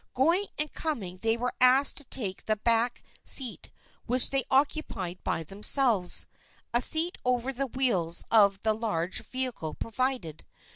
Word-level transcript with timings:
Going 0.15 0.45
and 0.57 0.73
coming 0.73 1.17
they 1.17 1.37
were 1.37 1.53
asked 1.61 1.95
to 1.97 2.03
take 2.05 2.45
the 2.45 2.55
back 2.55 3.03
seat, 3.23 3.69
which 4.07 4.31
they 4.31 4.45
occupied 4.49 5.23
by 5.23 5.43
themselves,—a 5.43 6.81
seat 6.81 7.19
over 7.23 7.53
the 7.53 7.67
wheels 7.67 8.23
of 8.31 8.63
the 8.63 8.73
large 8.73 9.21
vehicle 9.21 9.75
provided. 9.75 10.43